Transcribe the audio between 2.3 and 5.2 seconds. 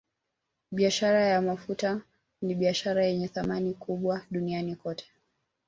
ni biashara yenye thamani kubwa duniani kote